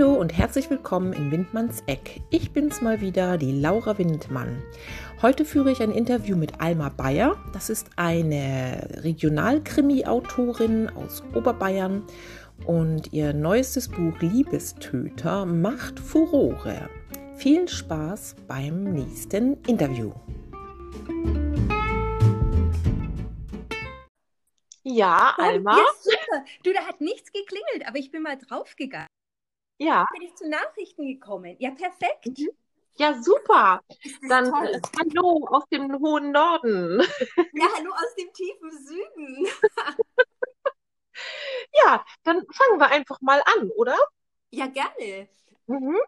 [0.00, 2.22] Hallo und herzlich willkommen in Windmanns Eck.
[2.30, 4.62] Ich bin's mal wieder, die Laura Windmann.
[5.20, 7.36] Heute führe ich ein Interview mit Alma Bayer.
[7.52, 12.02] Das ist eine Regionalkrimi-Autorin aus Oberbayern
[12.64, 16.88] und ihr neuestes Buch Liebestöter macht Furore.
[17.36, 20.14] Viel Spaß beim nächsten Interview.
[24.82, 25.76] Ja, Alma.
[25.76, 26.44] Ja, super.
[26.64, 29.09] Du, da hat nichts geklingelt, aber ich bin mal draufgegangen.
[29.80, 30.06] Ja.
[30.12, 31.56] Bin ich zu Nachrichten gekommen.
[31.58, 32.26] Ja, perfekt.
[32.38, 32.50] Mhm.
[32.96, 33.80] Ja, super.
[34.28, 34.80] Dann toll.
[34.98, 37.00] hallo aus dem hohen Norden.
[37.54, 39.46] Ja, hallo aus dem tiefen Süden.
[41.84, 43.96] Ja, dann fangen wir einfach mal an, oder?
[44.50, 45.28] Ja, gerne.
[45.66, 45.98] Mhm.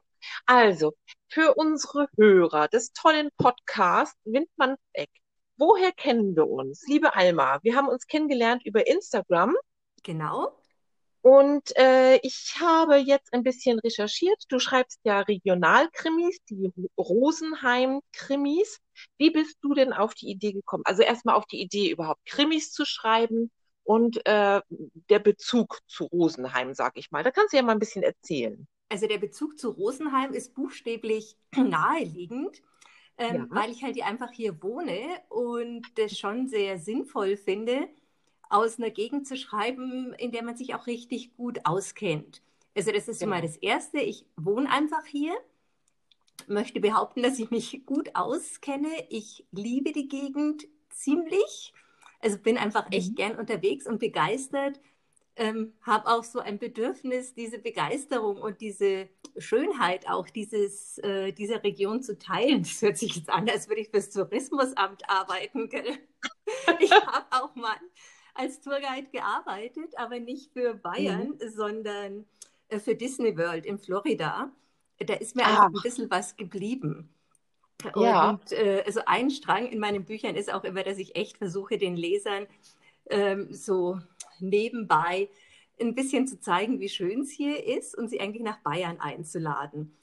[0.47, 0.95] Also,
[1.29, 5.11] für unsere Hörer des tollen Podcasts Windmanns Eck,
[5.59, 6.87] woher kennen wir uns?
[6.87, 9.55] Liebe Alma, wir haben uns kennengelernt über Instagram
[10.03, 10.62] Genau.
[11.23, 14.45] Und äh, ich habe jetzt ein bisschen recherchiert.
[14.48, 18.78] Du schreibst ja Regionalkrimis, die Rosenheim-Krimis.
[19.19, 20.83] Wie bist du denn auf die Idee gekommen?
[20.84, 23.50] Also erstmal auf die Idee, überhaupt Krimis zu schreiben
[23.84, 24.61] und äh,
[25.09, 27.23] der Bezug zu Rosenheim, sag ich mal.
[27.23, 28.67] Da kannst du ja mal ein bisschen erzählen.
[28.89, 32.62] Also der Bezug zu Rosenheim ist buchstäblich naheliegend,
[33.17, 33.47] ähm, Ja.
[33.50, 37.89] weil ich halt hier einfach hier wohne und das schon sehr sinnvoll finde,
[38.53, 42.42] aus einer Gegend zu schreiben, in der man sich auch richtig gut auskennt.
[42.75, 43.53] Also das ist schon mal Genau.
[43.53, 43.98] das Erste.
[44.00, 45.33] Ich wohne einfach hier,
[46.47, 48.89] möchte behaupten, dass ich mich gut auskenne.
[49.11, 51.72] Ich liebe die Gegend ziemlich.
[52.20, 53.14] Also bin einfach echt Mhm.
[53.17, 54.81] gern unterwegs und begeistert.
[55.34, 61.64] Ähm, habe auch so ein Bedürfnis, diese Begeisterung und diese Schönheit auch dieses, äh, dieser
[61.64, 62.62] Region zu teilen.
[62.64, 65.69] Das hört sich jetzt an, als würde ich fürs Tourismusamt arbeiten.
[65.70, 65.98] Gell?
[66.81, 67.77] Ich habe auch mal
[68.34, 72.25] als Tourguide gearbeitet, aber nicht für Bayern, sondern
[72.69, 74.50] äh, für Disney World in Florida.
[74.98, 77.09] Da ist mir einfach ein bisschen was geblieben.
[77.97, 78.31] Ja.
[78.31, 81.78] Und äh, also ein Strang in meinen Büchern ist auch immer, dass ich echt versuche,
[81.78, 82.47] den Lesern
[83.10, 83.98] ähm, so
[84.38, 85.28] nebenbei
[85.81, 89.97] ein bisschen zu zeigen, wie schön es hier ist und sie eigentlich nach Bayern einzuladen.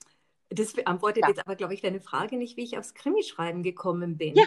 [0.50, 1.30] Das beantwortet Ja.
[1.30, 4.36] jetzt aber, glaube ich, deine Frage nicht, wie ich aufs Krimischreiben gekommen bin.
[4.36, 4.46] Ja.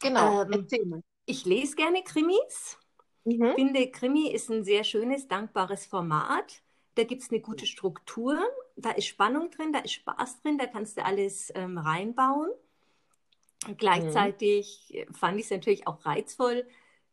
[0.00, 1.02] Genau, Ähm.
[1.26, 2.78] Ich lese gerne Krimis.
[3.24, 3.44] Mhm.
[3.44, 6.62] Ich finde, Krimi ist ein sehr schönes, dankbares Format.
[6.94, 8.38] Da gibt es eine gute Struktur,
[8.76, 12.50] da ist Spannung drin, da ist Spaß drin, da kannst du alles ähm, reinbauen.
[13.76, 16.66] Gleichzeitig äh, fand ich es natürlich auch reizvoll,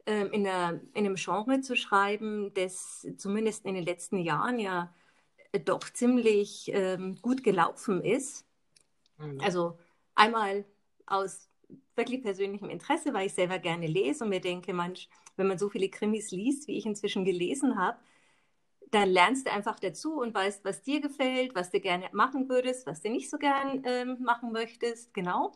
[0.06, 4.94] ähm, in, einer, in einem Genre zu schreiben, das zumindest in den letzten Jahren ja
[5.52, 8.46] äh, doch ziemlich ähm, gut gelaufen ist.
[9.18, 9.40] Mhm.
[9.42, 9.78] Also
[10.16, 10.66] einmal
[11.06, 11.47] aus
[11.96, 15.70] wirklich persönlichem Interesse, weil ich selber gerne lese und mir denke, manch, wenn man so
[15.70, 17.98] viele Krimis liest, wie ich inzwischen gelesen habe,
[18.92, 22.88] dann lernst du einfach dazu und weißt, was dir gefällt, was du gerne machen würdest,
[22.88, 25.14] was du nicht so gern ähm, machen möchtest.
[25.14, 25.52] Genau.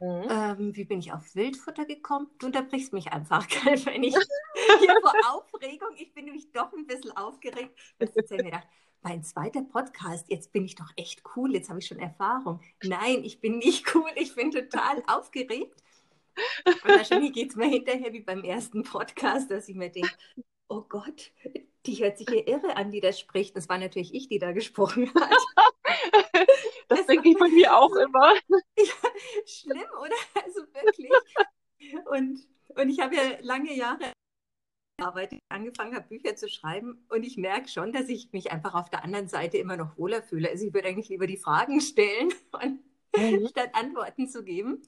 [0.00, 0.26] Mhm.
[0.28, 2.28] Ähm, wie bin ich auf Wildfutter gekommen?
[2.38, 3.46] Du unterbrichst mich einfach,
[3.86, 4.16] wenn ich
[4.80, 7.78] hier vor Aufregung, ich bin nämlich doch ein bisschen aufgeregt.
[8.00, 8.66] Habe ich mir gedacht,
[9.02, 12.60] mein zweiter Podcast, jetzt bin ich doch echt cool, jetzt habe ich schon Erfahrung.
[12.82, 15.82] Nein, ich bin nicht cool, ich bin total aufgeregt.
[16.64, 20.10] Und wahrscheinlich geht es mir hinterher wie beim ersten Podcast, dass ich mir denke,
[20.68, 21.30] oh Gott,
[21.84, 23.54] die hört sich hier irre an, die da spricht.
[23.54, 25.30] Das war natürlich ich, die da gesprochen hat.
[26.88, 28.34] Das das denke ich von mir auch immer.
[29.46, 30.44] Schlimm, oder?
[30.44, 31.10] Also wirklich.
[32.06, 32.46] Und,
[32.76, 34.12] und ich habe ja lange Jahre
[35.02, 37.04] gearbeitet, angefangen habe, Bücher zu schreiben.
[37.08, 40.22] Und ich merke schon, dass ich mich einfach auf der anderen Seite immer noch wohler
[40.22, 40.50] fühle.
[40.50, 42.80] Also ich würde eigentlich lieber die Fragen stellen, und,
[43.16, 43.48] Mhm.
[43.50, 44.82] statt Antworten zu geben.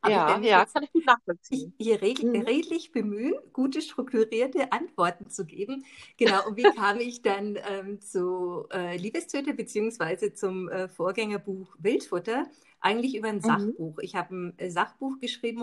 [0.00, 1.72] Aber ich Ja, mich ja, jetzt kann ich gut nachvollziehen.
[1.78, 2.42] hier regel, Mhm.
[2.46, 5.84] redlich bemühen, gute strukturierte Antworten zu geben.
[6.16, 12.46] Genau, und wie kam ich dann ähm, zu äh, Liebestöter beziehungsweise zum äh, Vorgängerbuch Wildfutter?
[12.80, 13.42] Eigentlich über ein Mhm.
[13.42, 13.98] Sachbuch.
[14.00, 15.62] Ich habe ein äh, Sachbuch geschrieben,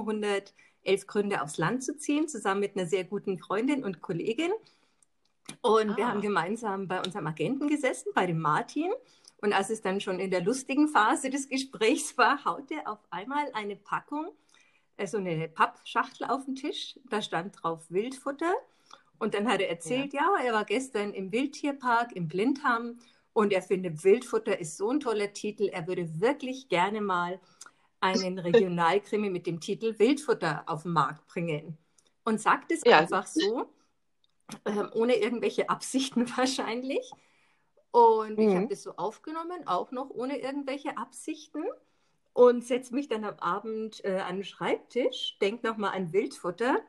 [0.85, 4.51] 111 Gründe aufs Land zu ziehen, zusammen mit einer sehr guten Freundin und Kollegin.
[5.61, 6.09] Und wir Ah.
[6.09, 8.91] haben gemeinsam bei unserem Agenten gesessen, bei dem Martin.
[9.41, 13.49] Und als es dann schon in der lustigen Phase des Gesprächs war, haute auf einmal
[13.53, 14.27] eine Packung,
[14.97, 16.99] also eine Pappschachtel auf den Tisch.
[17.09, 18.53] Da stand drauf Wildfutter.
[19.17, 22.99] Und dann hat er erzählt, ja, er war gestern im Wildtierpark in Blindham
[23.33, 25.67] und er findet Wildfutter ist so ein toller Titel.
[25.67, 27.39] Er würde wirklich gerne mal
[28.01, 31.77] einen Regionalkrimi mit dem Titel Wildfutter auf den Markt bringen.
[32.23, 33.07] Und sagt es Ja.
[33.07, 33.69] einfach so,
[34.65, 37.15] ähm, ohne irgendwelche Absichten wahrscheinlich.
[37.91, 38.55] Und ich Mhm.
[38.55, 41.63] habe das so aufgenommen, auch noch ohne irgendwelche Absichten.
[42.33, 46.79] Und setze mich dann am Abend äh, an den Schreibtisch, denke nochmal an Wildfutter.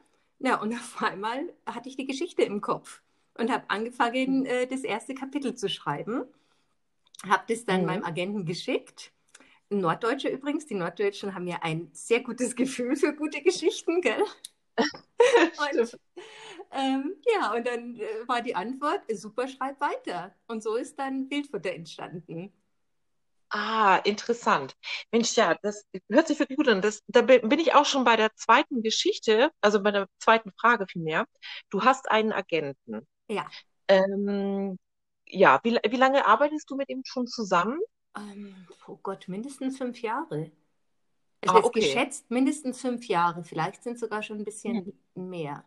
[0.40, 3.02] Ja, und auf einmal hatte ich die Geschichte im Kopf
[3.38, 6.24] und habe angefangen, äh, das erste Kapitel zu schreiben.
[7.26, 7.86] habe das dann Mhm.
[7.86, 9.12] meinem Agenten geschickt.
[9.70, 10.66] Ein Norddeutscher übrigens.
[10.66, 14.22] Die Norddeutschen haben ja ein sehr gutes Gefühl für gute Geschichten, gell?
[15.56, 15.98] Und,
[16.72, 20.34] ähm, ja, und dann äh, war die Antwort, super, schreib weiter.
[20.48, 22.52] Und so ist dann Bildfutter entstanden.
[23.52, 24.76] Ah, interessant.
[25.10, 26.82] Mensch, ja, das hört sich wirklich gut an.
[26.82, 30.52] Das, da bi- bin ich auch schon bei der zweiten Geschichte, also bei der zweiten
[30.52, 31.26] Frage vielmehr.
[31.70, 33.06] Du hast einen Agenten.
[33.28, 33.54] Ja.
[33.88, 34.78] Ähm,
[35.26, 37.80] ja, wie, wie lange arbeitest du mit ihm schon zusammen?
[38.16, 38.54] Ähm,
[38.86, 40.50] oh Gott, mindestens fünf Jahre.
[41.46, 41.80] Ah, Also jetzt okay.
[41.80, 43.44] geschätzt mindestens fünf Jahre.
[43.44, 45.64] Vielleicht sind es sogar schon ein bisschen mehr.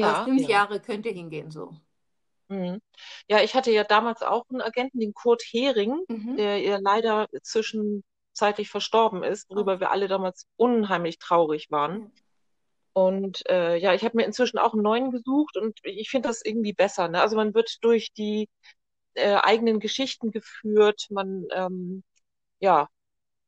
[0.00, 0.48] Aber Ja, fünf ja.
[0.48, 1.74] Jahre könnte hingehen so.
[2.48, 2.80] Mhm.
[3.28, 6.36] Ja, ich hatte ja damals auch einen Agenten, den Kurt Hering, Mhm.
[6.36, 12.12] der ja leider zwischenzeitlich verstorben ist, worüber wir alle damals unheimlich traurig waren.
[12.92, 16.42] Und äh, ja, ich habe mir inzwischen auch einen neuen gesucht und ich finde das
[16.44, 17.08] irgendwie besser.
[17.08, 17.20] Ne?
[17.20, 18.48] Also man wird durch die
[19.14, 21.06] äh, eigenen Geschichten geführt.
[21.10, 22.04] Man, ähm,
[22.60, 22.88] ja,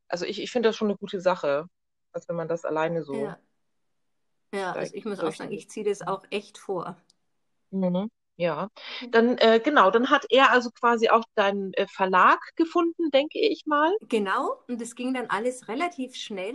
[0.08, 1.66] also ich, ich finde das schon eine gute Sache,
[2.12, 3.16] als wenn man das alleine so.
[3.18, 3.38] Ja.
[4.54, 6.96] Ja, also ich muss auch sagen, ich ziehe das auch echt vor.
[7.70, 8.10] Mhm.
[8.36, 8.68] Ja,
[9.00, 9.10] Mhm.
[9.12, 13.66] dann äh, genau, dann hat er also quasi auch deinen äh, Verlag gefunden, denke ich
[13.66, 13.92] mal.
[14.08, 16.54] Genau, und das ging dann alles relativ schnell.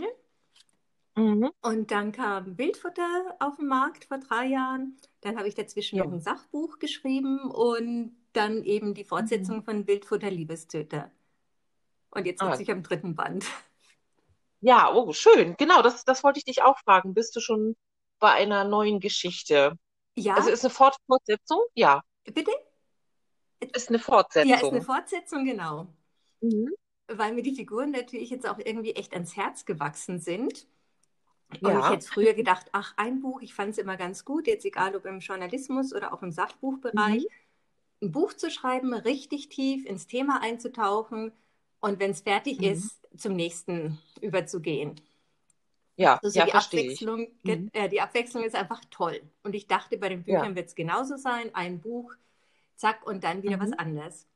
[1.16, 1.50] Mhm.
[1.60, 4.96] Und dann kam Bildfutter auf den Markt vor drei Jahren.
[5.20, 6.04] Dann habe ich dazwischen Ja.
[6.04, 11.10] noch ein Sachbuch geschrieben und dann eben die Fortsetzung von Bildfutter Liebestöter.
[12.10, 12.50] Und jetzt Ah.
[12.50, 13.46] sitze ich am dritten Band.
[14.60, 15.54] Ja, oh, schön.
[15.58, 17.14] Genau, das, das wollte ich dich auch fragen.
[17.14, 17.76] Bist du schon
[18.18, 19.72] bei einer neuen Geschichte?
[20.16, 21.60] Ja, Also ist eine Fort Fortsetzung?
[21.74, 22.02] Ja,
[22.34, 22.52] bitte?
[23.74, 23.98] ist eine
[24.42, 24.72] Ja, ist Fortsetzung.
[24.72, 25.86] eine Fortsetzung, genau.
[26.42, 26.74] Mhm.
[27.08, 30.66] Weil mir die Figuren natürlich jetzt auch irgendwie echt ans Herz gewachsen sind.
[31.62, 31.78] Und Ja.
[31.78, 34.96] ich hätte früher gedacht, ach, ein Buch, ich fand es immer ganz gut, jetzt egal
[34.96, 37.28] ob im Journalismus oder auch im Sachbuchbereich, Mhm.
[38.02, 41.32] Ein Buch zu schreiben, richtig tief ins Thema einzutauchen
[41.80, 42.62] und wenn es fertig Mhm.
[42.62, 45.00] ist, zum nächsten überzugehen.
[45.96, 46.52] Ja, Also ja, die.
[46.52, 47.70] Abwechslung, Mhm.
[47.72, 49.20] äh, die Abwechslung ist einfach toll.
[49.44, 50.42] Und ich dachte, bei den Ja.
[50.42, 52.12] Büchern wird es genauso sein, ein Buch,
[52.76, 53.60] zack, und dann wieder Mhm.
[53.60, 54.26] was anderes.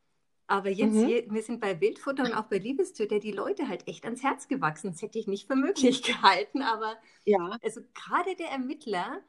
[0.48, 1.02] Aber jetzt Mhm.
[1.02, 4.48] hier, wir sind bei Bildfutter und auch bei Liebestöter, die Leute halt echt ans Herz
[4.48, 4.92] gewachsen.
[4.92, 9.22] Das hätte ich nicht für möglich gehalten, aber Ja, also gerade der Ermittler,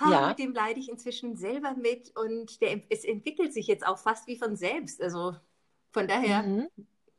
[0.00, 0.28] ah, Ja.
[0.28, 4.26] mit dem leide ich inzwischen selber mit und der, es entwickelt sich jetzt auch fast
[4.26, 5.00] wie von selbst.
[5.02, 5.36] Also
[5.92, 6.68] von daher, Mhm.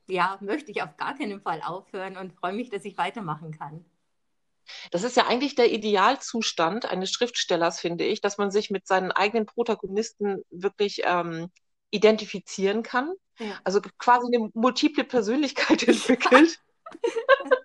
[0.08, 3.86] ja, möchte ich auf gar keinen Fall aufhören und freue mich, dass ich weitermachen kann.
[4.92, 9.12] Das ist ja eigentlich der Idealzustand eines Schriftstellers, finde ich, dass man sich mit seinen
[9.12, 11.50] eigenen Protagonisten wirklich ähm,
[11.90, 13.12] identifizieren kann.
[13.40, 13.60] Ja.
[13.64, 16.60] Also quasi eine multiple Persönlichkeit entwickelt.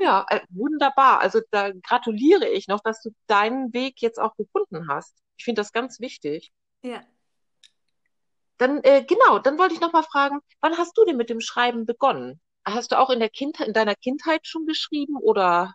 [0.00, 1.20] Ja, äh, wunderbar.
[1.20, 5.14] Also da gratuliere ich noch, dass du deinen Weg jetzt auch gefunden hast.
[5.36, 6.52] Ich finde das ganz wichtig.
[6.82, 7.06] Ja.
[8.58, 11.40] Dann, äh, genau, dann wollte ich noch mal fragen, wann hast du denn mit dem
[11.40, 12.40] Schreiben begonnen?
[12.64, 15.74] Hast du auch in der Kindheit, in deiner Kindheit schon geschrieben oder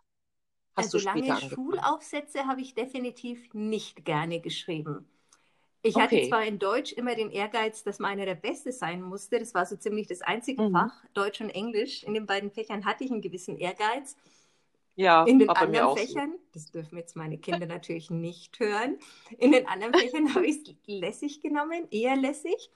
[0.75, 1.87] hast Also du später lange angefangen?
[1.95, 5.09] Schulaufsätze habe ich definitiv nicht gerne geschrieben.
[5.83, 6.21] Ich hatte Okay.
[6.21, 9.39] zwar in Deutsch immer den Ehrgeiz, dass meiner der Beste sein musste.
[9.39, 10.63] Das war so ziemlich das einzige Mhm.
[10.63, 12.03] Fach, Deutsch und Englisch.
[12.03, 14.15] In den beiden Fächern hatte ich einen gewissen Ehrgeiz.
[14.95, 16.19] Ja, In den anderen auch so.
[16.19, 18.97] Fächern, das dürfen jetzt meine Kinder natürlich nicht hören,
[19.37, 22.71] in den anderen Fächern habe ich es lässig genommen, eher lässig.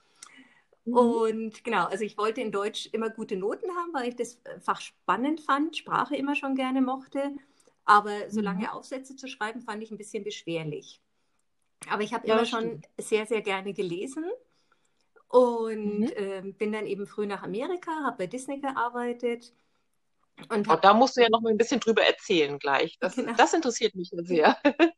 [0.86, 1.18] Mhm.
[1.22, 4.80] Und genau, also ich wollte in Deutsch immer gute Noten haben, weil ich das Fach
[4.80, 7.32] spannend fand, Sprache immer schon gerne mochte.
[7.84, 8.42] Aber so Mhm.
[8.42, 11.00] lange Aufsätze zu schreiben, fand ich ein bisschen beschwerlich.
[11.90, 12.88] Aber ich habe Ja, immer schon stimmt.
[12.98, 14.24] sehr, sehr gerne gelesen
[15.28, 16.12] und Mhm.
[16.16, 19.54] ähm, bin dann eben früh nach Amerika, habe bei Disney gearbeitet
[20.50, 22.98] und Oh, da musst du ja noch mal ein bisschen drüber erzählen gleich.
[23.00, 23.34] Das, Genau.
[23.34, 24.56] das interessiert mich sehr.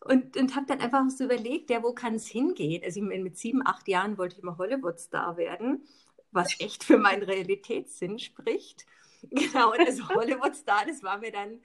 [0.00, 2.82] Und, und habe dann einfach so überlegt, ja, wo kann es hingehen?
[2.84, 5.84] Also ich mit sieben, acht Jahren wollte ich mal Hollywood-Star werden,
[6.32, 8.86] was echt für meinen Realitätssinn spricht.
[9.22, 11.60] Genau, und also Hollywood-Star, das war mir dann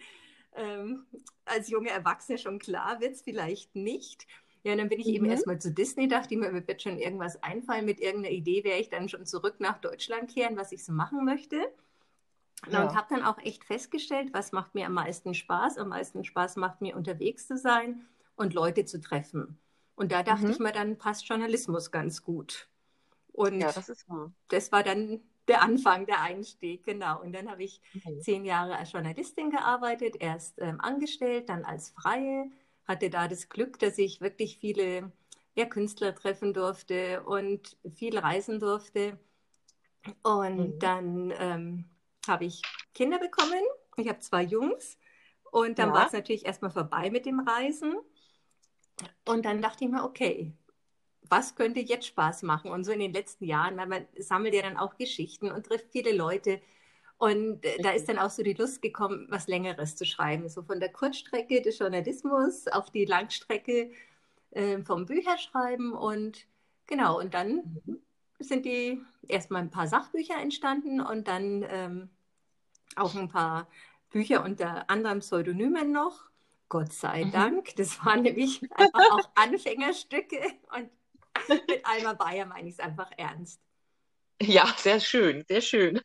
[0.55, 1.05] ähm,
[1.45, 4.27] als junge Erwachsene schon klar, wird es vielleicht nicht.
[4.65, 5.31] Ja, und dann bin ich eben Mhm.
[5.31, 7.85] erstmal zu Disney, dachte ich mir, mir wird schon irgendwas einfallen.
[7.85, 11.23] Mit irgendeiner Idee wäre ich dann schon zurück nach Deutschland kehren, was ich so machen
[11.23, 11.71] möchte.
[12.71, 12.83] Ja.
[12.83, 15.77] Und habe dann auch echt festgestellt, was macht mir am meisten Spaß.
[15.77, 19.59] Am meisten Spaß macht mir unterwegs zu sein und Leute zu treffen.
[19.95, 20.51] Und da dachte Mhm.
[20.51, 22.67] ich mir, dann passt Journalismus ganz gut.
[23.33, 24.05] Und Ja, das
[24.49, 27.21] das war dann der Anfang, der Einstieg, genau.
[27.21, 28.19] Und dann habe ich Mhm.
[28.19, 32.49] zehn Jahre als Journalistin gearbeitet, erst ähm, angestellt, dann als Freie.
[32.87, 35.11] Hatte da das Glück, dass ich wirklich viele
[35.55, 39.17] ja, Künstler treffen durfte und viel reisen durfte.
[40.23, 40.83] Und Mhm.
[40.83, 41.85] dann ähm,
[42.27, 42.61] habe ich
[42.93, 43.61] Kinder bekommen.
[43.97, 44.97] Ich habe zwei Jungs.
[45.51, 45.93] Und dann Ja.
[45.93, 47.95] war es natürlich erstmal vorbei mit dem Reisen.
[49.25, 50.53] Und dann dachte ich mir, okay,
[51.29, 52.71] was könnte jetzt Spaß machen?
[52.71, 55.91] Und so in den letzten Jahren, weil man sammelt ja dann auch Geschichten und trifft
[55.91, 56.61] viele Leute.
[57.17, 60.49] Und äh, da ist dann auch so die Lust gekommen, was Längeres zu schreiben.
[60.49, 63.91] So von der Kurzstrecke des Journalismus auf die Langstrecke
[64.51, 65.93] äh, vom Bücherschreiben.
[65.93, 66.45] Und
[66.87, 67.99] genau, und dann mhm.
[68.39, 72.09] sind die erstmal ein paar Sachbücher entstanden und dann ähm,
[72.95, 73.67] auch ein paar
[74.09, 76.25] Bücher unter anderem Pseudonymen noch.
[76.69, 77.31] Gott sei mhm.
[77.31, 77.75] Dank.
[77.75, 80.41] Das waren nämlich einfach auch Anfängerstücke
[80.75, 80.89] und
[81.49, 83.61] mit Alma Bayer meine ich es einfach ernst.
[84.41, 86.01] Ja, sehr schön, sehr schön.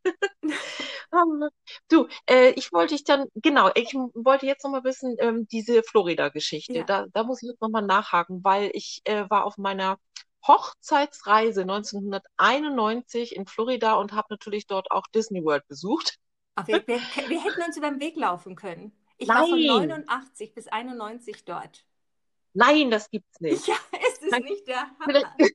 [1.89, 6.79] Du, äh, ich wollte dich dann, genau, ich wollte jetzt nochmal wissen, ähm, diese Florida-Geschichte,
[6.79, 6.85] ja.
[6.85, 9.99] da, da muss ich jetzt nochmal nachhaken, weil ich äh, war auf meiner
[10.47, 16.19] Hochzeitsreise 1991 in Florida und habe natürlich dort auch Disney World besucht.
[16.55, 16.99] Ach, wir, wir,
[17.29, 18.93] wir, hätten uns über den Weg laufen können.
[19.19, 19.39] Ich Nein.
[19.39, 21.85] war von 89 bis 91 dort.
[22.55, 23.67] Nein, das gibt's nicht.
[23.67, 23.75] Ja,
[24.09, 24.43] ist es Nein.
[24.43, 25.37] nicht der Hammer?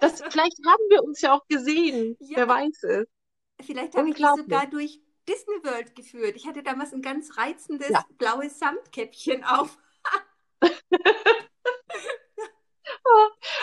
[0.00, 2.16] Das, vielleicht haben wir uns ja auch gesehen.
[2.20, 2.36] Ja.
[2.36, 3.08] Wer weiß es.
[3.62, 6.36] Vielleicht habe ich dich sogar durch Disney World geführt.
[6.36, 8.04] Ich hatte damals ein ganz reizendes ja.
[8.18, 9.78] blaues Samtkäppchen auf.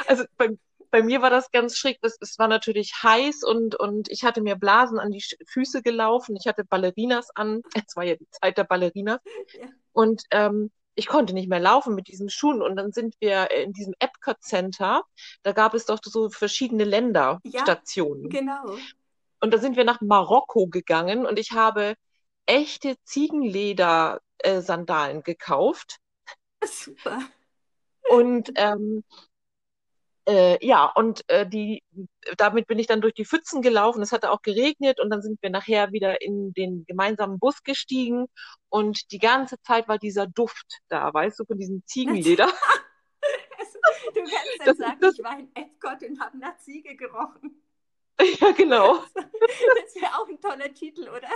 [0.07, 0.49] also bei,
[0.91, 1.99] bei, mir war das ganz schräg.
[2.01, 6.35] Es, es war natürlich heiß und, und ich hatte mir Blasen an die Füße gelaufen.
[6.35, 7.61] Ich hatte Ballerinas an.
[7.73, 9.19] Es war ja die Zeit der Ballerinas.
[9.53, 9.67] Ja.
[9.93, 13.73] Und ähm, ich konnte nicht mehr laufen mit diesen Schuhen und dann sind wir in
[13.73, 15.03] diesem Epcot Center,
[15.41, 18.29] da gab es doch so verschiedene Länderstationen.
[18.29, 18.77] Ja, genau.
[19.43, 21.95] Und da sind wir nach Marokko gegangen und ich habe
[22.45, 25.97] echte Ziegenleder-Sandalen äh, gekauft.
[26.63, 27.19] Super.
[28.09, 29.03] Und ähm,
[30.29, 31.83] äh, ja, und äh, die,
[32.37, 34.01] damit bin ich dann durch die Pfützen gelaufen.
[34.01, 38.27] Es hatte auch geregnet und dann sind wir nachher wieder in den gemeinsamen Bus gestiegen
[38.69, 42.47] und die ganze Zeit war dieser Duft da, weißt du, von diesem Ziegenleder.
[44.13, 47.61] du kannst ja sagen, ich war in Epcot und habe nach Ziege gerochen.
[48.39, 49.03] Ja, genau.
[49.13, 51.29] Das wäre auch ein toller Titel, oder?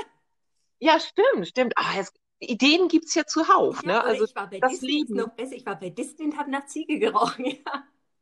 [0.79, 1.73] Ja, stimmt, stimmt.
[1.75, 3.81] Ah, es, Ideen gibt es ja zuhauf.
[3.83, 4.03] Ja, ne?
[4.03, 5.15] also ich war bei das Disney Leben.
[5.15, 5.55] noch besser.
[5.55, 7.45] Ich war bei Disney und habe nach Ziege gerochen.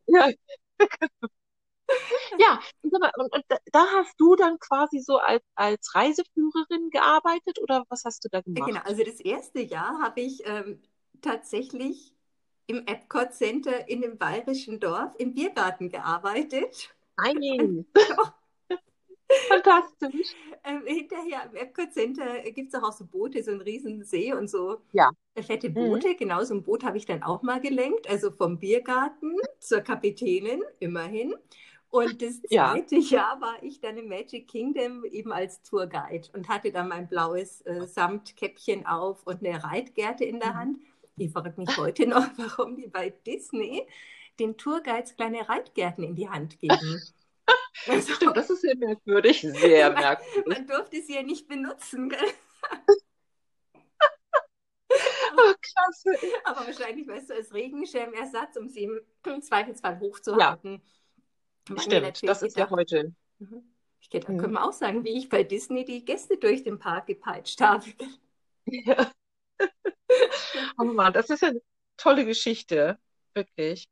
[0.08, 0.30] Ja.
[0.30, 0.30] Ja,
[2.38, 8.04] ja, und, und, da hast du dann quasi so als, als Reiseführerin gearbeitet oder was
[8.06, 8.68] hast du da gemacht?
[8.68, 10.80] Genau, also das erste Jahr habe ich ähm,
[11.22, 12.14] tatsächlich
[12.68, 16.96] im Epcot Center in dem bayerischen Dorf im Biergarten gearbeitet.
[17.18, 17.86] Nein.
[19.64, 20.36] Fantastisch.
[20.64, 24.34] Ähm, hinterher im Epcot Center gibt es auch, auch so Boote, so einen riesen See
[24.34, 25.12] und so ja.
[25.36, 26.10] fette Boote.
[26.10, 26.18] Mhm.
[26.18, 28.10] Genau, so ein Boot habe ich dann auch mal gelenkt.
[28.10, 31.36] Also vom Biergarten zur Kapitänin, immerhin.
[31.90, 33.18] Und das zweite ja.
[33.18, 37.62] Jahr war ich dann im Magic Kingdom eben als Tourguide und hatte dann mein blaues
[37.62, 40.58] äh, Samtkäppchen auf und eine Reitgerte in der mhm.
[40.58, 40.80] Hand.
[41.16, 43.88] Ich frage mich heute noch, warum die bei Disney
[44.40, 47.02] den Tourguides kleine Reitgärten in die Hand geben.
[47.88, 50.58] Also, Stimmt, das ist sehr merkwürdig, sehr man, merkwürdig.
[50.58, 52.12] Man durfte sie ja nicht benutzen.
[54.90, 56.18] oh, klasse.
[56.44, 58.90] Aber wahrscheinlich, weißt du, als Regenschirmersatz, um sie
[59.26, 60.82] im Zweifelsfall hochzuhalten.
[61.70, 61.80] Ja.
[61.80, 63.16] Stimmt, das ist gedacht, ja heute.
[63.40, 63.64] Mhm.
[64.00, 64.38] Ich da mhm.
[64.38, 67.86] können wir auch sagen, wie ich bei Disney die Gäste durch den Park gepeitscht habe.
[68.68, 69.12] Ja.
[70.80, 71.62] oh Mann, das ist ja eine
[71.98, 73.00] tolle Geschichte.
[73.34, 73.88] Wirklich.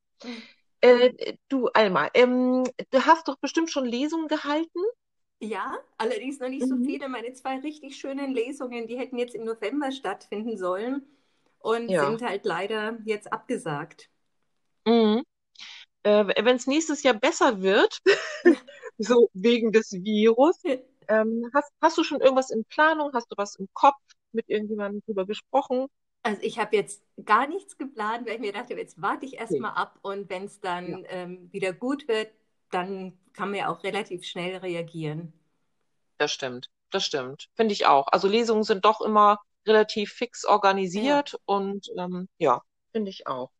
[0.84, 1.14] Mhm.
[1.18, 4.80] Äh, du, Alma, ähm, du hast doch bestimmt schon Lesungen gehalten?
[5.40, 6.70] Ja, allerdings noch nicht mhm.
[6.70, 7.10] so viele.
[7.10, 11.06] Meine zwei richtig schönen Lesungen, die hätten jetzt im November stattfinden sollen
[11.60, 12.06] und ja.
[12.06, 14.10] sind halt leider jetzt abgesagt.
[14.86, 15.24] Mhm.
[16.04, 18.00] Äh, Wenn es nächstes Jahr besser wird,
[18.98, 20.62] so wegen des Virus,
[21.08, 23.12] ähm, hast, hast du schon irgendwas in Planung?
[23.14, 23.98] Hast du was im Kopf
[24.34, 25.88] mit irgendjemandem drüber gesprochen?
[26.24, 29.72] Also ich habe jetzt gar nichts geplant, weil ich mir dachte, jetzt warte ich erstmal
[29.72, 29.82] okay.
[29.82, 31.10] ab und wenn es dann ja.
[31.10, 32.32] ähm, wieder gut wird,
[32.72, 35.34] dann kann man ja auch relativ schnell reagieren.
[36.18, 37.50] Das stimmt, das stimmt.
[37.56, 38.08] Finde ich auch.
[38.08, 41.40] Also Lesungen sind doch immer relativ fix organisiert ja.
[41.46, 42.62] und ähm, ja,
[42.94, 43.52] finde ich auch.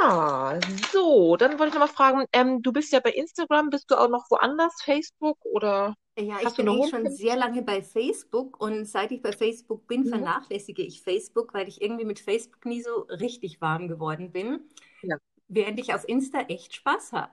[0.00, 0.58] Ja,
[0.92, 3.96] so, dann wollte ich noch mal fragen, ähm, du bist ja bei Instagram, bist du
[3.96, 5.94] auch noch woanders, Facebook oder?
[6.18, 10.02] Ja, ich bin eh schon sehr lange bei Facebook und seit ich bei Facebook bin,
[10.02, 10.08] mhm.
[10.08, 14.68] vernachlässige ich Facebook, weil ich irgendwie mit Facebook nie so richtig warm geworden bin.
[15.02, 15.16] Ja.
[15.46, 17.32] Während ich auf Insta echt Spaß habe.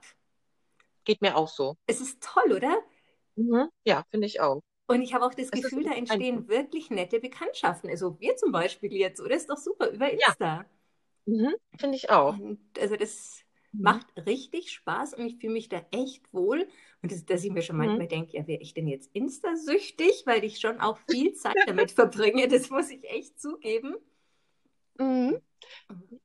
[1.04, 1.75] Geht mir auch so.
[1.88, 2.77] Es ist toll, oder?
[3.36, 3.70] Mhm.
[3.86, 4.62] Ja, finde ich auch.
[4.88, 7.89] Und ich habe auch das es Gefühl, da entstehen wirklich nette Bekanntschaften.
[7.89, 9.36] Also wir zum Beispiel jetzt, oder?
[9.36, 10.36] Ist doch super über Insta.
[10.39, 10.65] Ja.
[11.25, 11.56] Mhm.
[11.77, 12.38] Finde ich auch.
[12.38, 13.42] Und also das.
[13.79, 16.67] Macht richtig Spaß und ich fühle mich da echt wohl.
[17.01, 18.10] Und das, dass ich mir schon manchmal mhm.
[18.10, 22.48] denke, ja, wäre ich denn jetzt Insta-süchtig, weil ich schon auch viel Zeit damit verbringe,
[22.48, 23.96] das muss ich echt zugeben.
[24.98, 25.41] Mhm.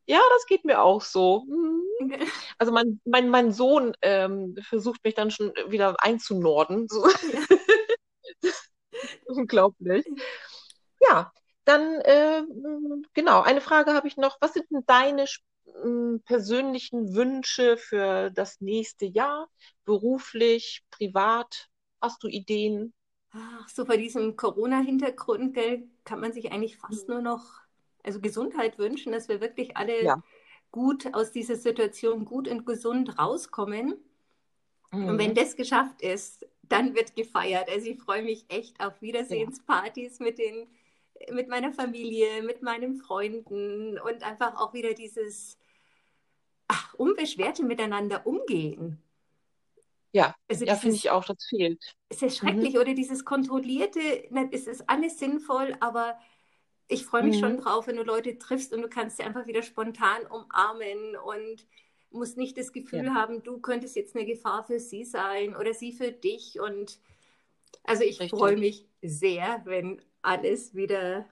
[0.07, 1.45] Ja, das geht mir auch so.
[1.47, 1.80] Mhm.
[2.59, 6.88] Also mein, mein, mein Sohn ähm, versucht mich dann schon wieder einzunorden.
[6.88, 7.07] So.
[7.07, 8.52] Ja.
[9.26, 10.04] Unglaublich.
[11.00, 11.33] Ja,
[11.64, 12.42] dann äh,
[13.14, 14.38] genau, eine Frage habe ich noch.
[14.40, 15.26] Was sind denn deine
[16.25, 19.49] persönlichen Wünsche für das nächste Jahr?
[19.85, 21.69] Beruflich, privat?
[22.00, 22.95] Hast du Ideen?
[23.33, 25.57] Ach, so vor diesem Corona-Hintergrund,
[26.05, 27.45] kann man sich eigentlich fast nur noch,
[28.05, 30.23] also Gesundheit wünschen, dass wir wirklich alle Ja.
[30.73, 33.95] gut aus dieser Situation gut und gesund rauskommen.
[35.07, 35.35] Und wenn Mhm.
[35.35, 37.69] das geschafft ist, dann wird gefeiert.
[37.69, 39.03] Also ich freue mich echt auf Ja.
[39.03, 40.69] Wiedersehenspartys mit den,
[41.33, 45.59] mit meiner Familie, mit meinen Freunden und einfach auch wieder dieses
[47.00, 49.02] unbeschwerte Miteinander umgehen.
[50.12, 51.95] Ja, Also ja, finde ich auch, das fehlt.
[52.09, 52.40] es ist Mhm.
[52.40, 56.19] schrecklich oder dieses kontrollierte, ne, es ist alles sinnvoll, aber
[56.88, 57.59] ich freue mich schon Mhm.
[57.59, 61.66] drauf, wenn du Leute triffst und du kannst sie einfach wieder spontan umarmen und
[62.11, 63.02] musst nicht das Ja.
[63.02, 66.61] Gefühl haben, du könntest jetzt eine Gefahr für sie sein oder sie für dich.
[66.61, 67.00] Und
[67.85, 71.28] also ich freue mich sehr, wenn alles wieder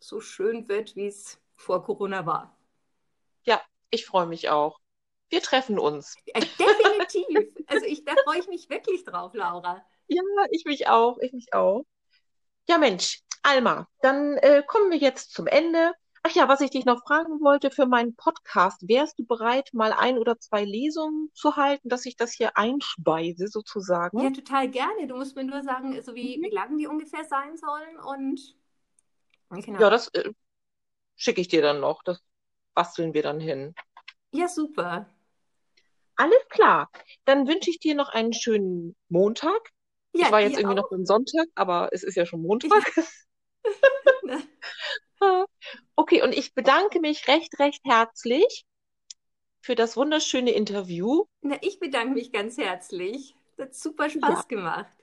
[0.00, 2.55] so schön wird, wie es vor Corona war.
[3.86, 4.78] Ja, ich freue mich auch.
[5.28, 6.14] Wir treffen uns.
[6.34, 7.52] Definitiv.
[7.68, 9.84] Also ich, da freue ich mich wirklich drauf, Laura.
[10.06, 11.84] Ja, ich mich auch, ich mich auch.
[12.68, 15.92] Ja, Mensch, Alma, dann äh, kommen wir jetzt zum Ende.
[16.22, 19.92] Ach ja, was ich dich noch fragen wollte für meinen Podcast, wärst du bereit, mal
[19.92, 24.34] ein oder zwei Lesungen zu halten, dass ich das hier einspeise, Ja, sozusagen?
[24.34, 25.06] total gerne.
[25.08, 26.42] Du musst mir nur sagen, also wie, Mhm.
[26.42, 28.56] wie lang die ungefähr sein sollen und
[29.50, 29.80] genau.
[29.80, 30.32] Ja, das äh,
[31.16, 32.02] schicke ich dir dann noch.
[32.04, 32.20] Das
[32.76, 33.74] basteln wir dann hin.
[34.32, 35.06] Ja, super.
[36.16, 36.90] Alles klar.
[37.24, 39.70] Dann wünsche ich dir noch einen schönen Montag.
[40.18, 40.92] Ich Ja, war jetzt irgendwie noch auch.
[40.92, 42.84] am Sonntag, aber es ist ja schon Ich, Montag.
[45.96, 48.64] Okay, und ich bedanke mich recht, recht herzlich
[49.60, 51.24] für das wunderschöne Interview.
[51.40, 53.34] na, ich bedanke mich ganz herzlich.
[53.56, 54.94] Das hat super Ja, Spaß gemacht.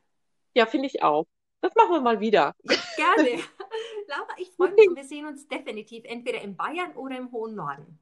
[0.56, 1.26] ja, finde ich auch.
[1.64, 2.54] Das machen wir mal wieder.
[2.64, 3.40] Ja, gerne.
[4.08, 7.56] Laura, ich freue mich und wir sehen uns definitiv entweder in Bayern oder im hohen
[7.56, 8.00] Norden.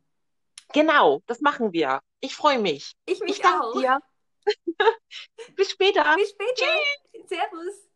[0.73, 2.01] Genau, das machen wir.
[2.21, 2.93] Ich freue mich.
[3.05, 3.73] Ich Ich mich danke auch.
[3.79, 3.99] dir.
[5.55, 6.15] Bis später.
[6.15, 6.65] Bis später.
[7.13, 7.27] Tschüss.
[7.29, 7.90] Servus.